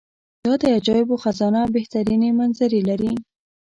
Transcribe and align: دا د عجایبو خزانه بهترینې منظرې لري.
دا 0.45 0.53
د 0.61 0.63
عجایبو 0.77 1.15
خزانه 1.23 1.61
بهترینې 1.75 2.29
منظرې 2.39 2.81
لري. 2.89 3.13